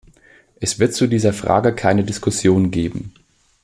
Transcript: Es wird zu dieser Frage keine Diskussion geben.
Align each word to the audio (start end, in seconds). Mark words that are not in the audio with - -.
Es 0.59 0.79
wird 0.79 0.95
zu 0.95 1.05
dieser 1.05 1.31
Frage 1.31 1.75
keine 1.75 2.03
Diskussion 2.03 2.71
geben. 2.71 3.13